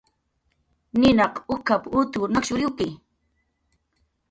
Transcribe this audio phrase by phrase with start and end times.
[0.99, 2.87] "Ninaq uk""ap"" ut nakshuriwki"